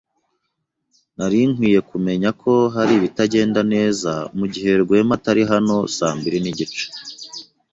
Nari 1.17 1.39
nkwiye 1.51 1.79
kumenya 1.89 2.29
ko 2.41 2.51
hari 2.75 2.91
ibitagenda 2.95 3.59
neza 3.73 4.11
mugihe 4.37 4.71
Rwema 4.83 5.13
atari 5.17 5.43
hano 5.51 5.75
saa 5.95 6.13
mbiri 6.17 6.37
nigice. 6.43 6.83